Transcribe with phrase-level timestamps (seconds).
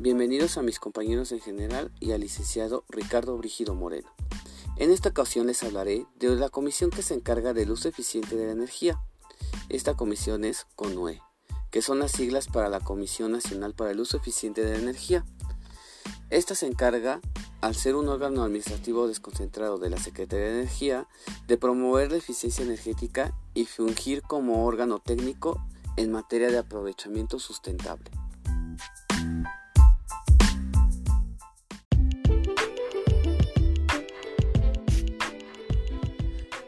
[0.00, 4.08] Bienvenidos a mis compañeros en general y al licenciado Ricardo Brígido Moreno.
[4.76, 8.46] En esta ocasión les hablaré de la comisión que se encarga del uso eficiente de
[8.46, 9.02] la energía.
[9.68, 11.20] Esta comisión es CONUE,
[11.72, 15.24] que son las siglas para la Comisión Nacional para el Uso Eficiente de la Energía.
[16.30, 17.20] Esta se encarga,
[17.60, 21.08] al ser un órgano administrativo desconcentrado de la Secretaría de Energía,
[21.48, 25.60] de promover la eficiencia energética y fungir como órgano técnico
[25.96, 28.12] en materia de aprovechamiento sustentable.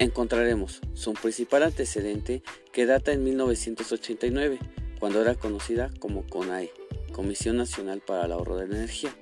[0.01, 4.59] Encontraremos su principal antecedente que data en 1989,
[4.99, 6.73] cuando era conocida como CONAE,
[7.13, 9.15] Comisión Nacional para el Ahorro de Energía,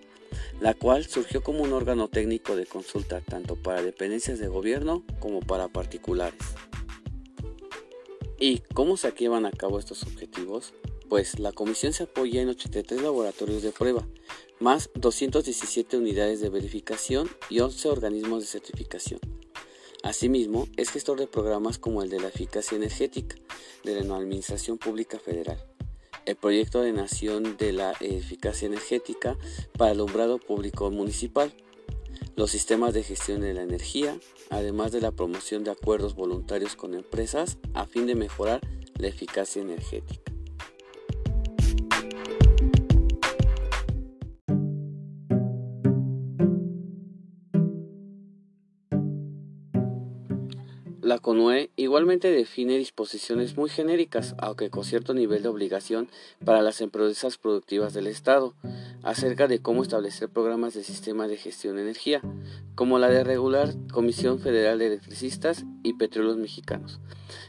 [0.61, 5.41] la cual surgió como un órgano técnico de consulta tanto para dependencias de gobierno como
[5.41, 6.41] para particulares.
[8.39, 10.75] ¿Y cómo se llevan a cabo estos objetivos?
[11.09, 14.07] Pues la comisión se apoya en 83 laboratorios de prueba,
[14.61, 19.38] más 217 unidades de verificación y 11 organismos de certificación.
[20.03, 23.37] Asimismo, es gestor de programas como el de la eficacia energética
[23.83, 25.59] de la Administración Pública Federal,
[26.25, 29.37] el proyecto de nación de la eficacia energética
[29.77, 31.53] para el alumbrado público municipal,
[32.37, 34.17] los sistemas de gestión de la energía,
[34.51, 38.61] además de la promoción de acuerdos voluntarios con empresas a fin de mejorar
[38.99, 40.28] la eficacia energética.
[51.09, 56.07] La CONUE igualmente define disposiciones muy genéricas, aunque con cierto nivel de obligación
[56.45, 58.53] para las empresas productivas del Estado,
[59.03, 62.21] acerca de cómo establecer programas de sistema de gestión de energía,
[62.75, 67.01] como la de regular Comisión Federal de Electricistas y Petróleos Mexicanos,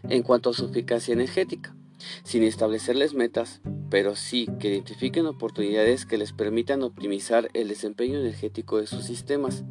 [0.04, 1.76] en cuanto a su eficacia energética,
[2.24, 8.80] sin establecerles metas, pero sí que identifiquen oportunidades que les permitan optimizar el desempeño energético
[8.80, 9.66] de sus sistemas,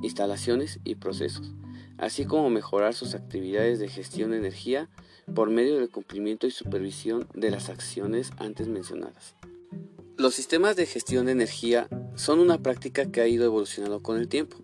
[0.00, 1.56] instalaciones y procesos
[1.98, 4.88] así como mejorar sus actividades de gestión de energía
[5.34, 9.34] por medio del cumplimiento y supervisión de las acciones antes mencionadas.
[10.16, 14.28] Los sistemas de gestión de energía son una práctica que ha ido evolucionando con el
[14.28, 14.56] tiempo.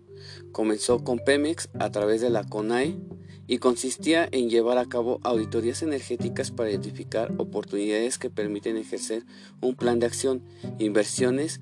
[0.51, 2.97] Comenzó con Pemex a través de la CONAE
[3.45, 9.25] y consistía en llevar a cabo auditorías energéticas para identificar oportunidades que permiten ejercer
[9.61, 10.43] un plan de acción,
[10.79, 11.61] inversiones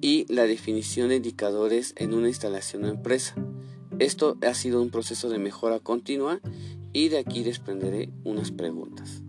[0.00, 3.34] y la definición de indicadores en una instalación o empresa.
[3.98, 6.40] Esto ha sido un proceso de mejora continua
[6.92, 9.22] y de aquí desprenderé unas preguntas.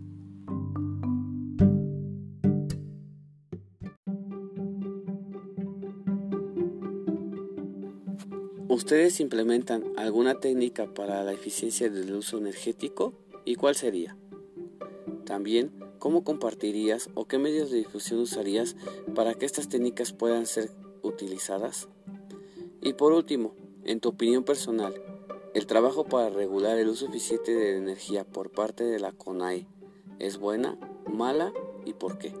[8.68, 13.12] ¿Ustedes implementan alguna técnica para la eficiencia del uso energético?
[13.44, 14.16] ¿Y cuál sería?
[15.24, 18.76] También, ¿cómo compartirías o qué medios de difusión usarías
[19.16, 20.70] para que estas técnicas puedan ser
[21.02, 21.88] utilizadas?
[22.80, 23.54] Y por último,
[23.90, 24.94] en tu opinión personal,
[25.52, 29.66] ¿el trabajo para regular el uso eficiente de energía por parte de la CONAE
[30.20, 30.78] es buena,
[31.12, 31.52] mala
[31.84, 32.32] y por qué?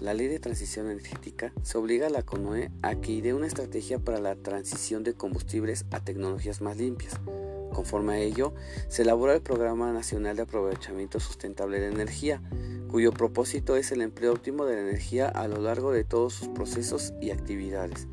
[0.00, 3.98] La Ley de Transición Energética, se obliga a la CONAE a que idee una estrategia
[3.98, 7.20] para la transición de combustibles a tecnologías más limpias
[7.80, 8.52] Conforme a ello,
[8.88, 12.42] se elabora el Programa Nacional de Aprovechamiento Sustentable de Energía,
[12.90, 16.48] cuyo propósito es el empleo óptimo de la energía a lo largo de todos sus
[16.48, 18.06] procesos y actividades,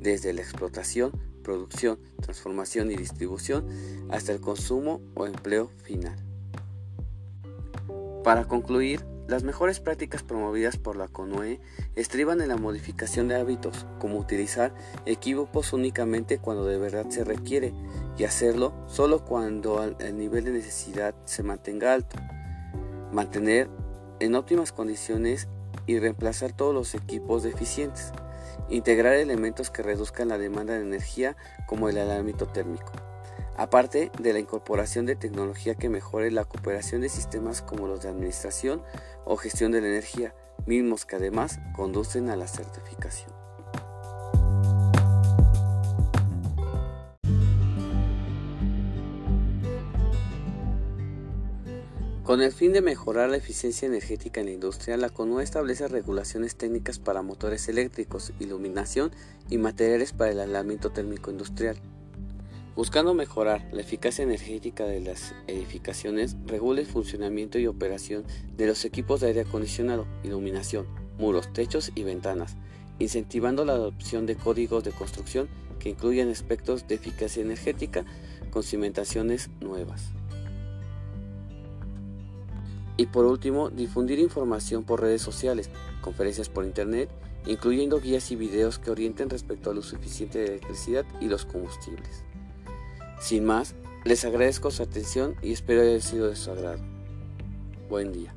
[0.00, 1.12] desde la explotación,
[1.44, 3.64] producción, transformación y distribución
[4.10, 6.16] hasta el consumo o empleo final.
[8.24, 11.58] Para concluir, las mejores prácticas promovidas por la CONUE
[11.96, 14.74] estriban en la modificación de hábitos, como utilizar
[15.06, 17.72] equívocos únicamente cuando de verdad se requiere
[18.18, 22.18] y hacerlo solo cuando el nivel de necesidad se mantenga alto,
[23.10, 23.70] mantener
[24.20, 25.48] en óptimas condiciones
[25.86, 28.12] y reemplazar todos los equipos deficientes,
[28.68, 32.92] integrar elementos que reduzcan la demanda de energía como el alarmito térmico
[33.56, 38.08] aparte de la incorporación de tecnología que mejore la cooperación de sistemas como los de
[38.08, 38.82] administración
[39.24, 40.34] o gestión de la energía,
[40.66, 43.32] mismos que además conducen a la certificación.
[52.22, 56.56] Con el fin de mejorar la eficiencia energética en la industria, la CONUE establece regulaciones
[56.56, 59.10] técnicas para motores eléctricos, iluminación
[59.50, 61.76] y materiales para el aislamiento térmico industrial.
[62.74, 68.24] Buscando mejorar la eficacia energética de las edificaciones, regula el funcionamiento y operación
[68.56, 70.86] de los equipos de aire acondicionado, iluminación,
[71.18, 72.56] muros, techos y ventanas,
[72.98, 75.48] incentivando la adopción de códigos de construcción
[75.78, 78.06] que incluyan aspectos de eficacia energética
[78.50, 80.12] con cimentaciones nuevas.
[82.96, 85.68] Y por último, difundir información por redes sociales,
[86.00, 87.10] conferencias por internet,
[87.46, 92.24] incluyendo guías y videos que orienten respecto al uso eficiente de electricidad y los combustibles.
[93.22, 96.80] Sin más, les agradezco su atención y espero haya sido de su agrado.
[97.88, 98.34] Buen día.